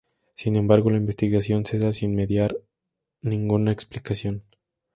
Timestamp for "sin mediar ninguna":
1.93-3.71